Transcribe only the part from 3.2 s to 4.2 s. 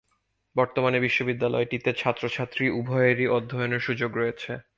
অধ্যয়নের সুযোগ